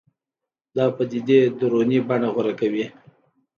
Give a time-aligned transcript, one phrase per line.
[0.75, 2.85] دا پدیدې دروني بڼه غوره کوي